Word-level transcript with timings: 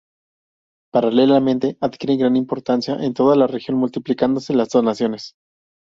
Paralelamente 0.91 1.77
adquiere 1.79 2.17
gran 2.17 2.35
importancia 2.35 2.95
en 2.95 3.13
toda 3.13 3.35
la 3.35 3.45
región 3.45 3.77
multiplicándose 3.77 4.55
las 4.55 4.69
donaciones. 4.69 5.35